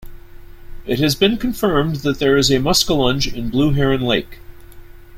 [0.87, 4.39] It has been confirmed that there is a muskellunge in Blue Heron Lake.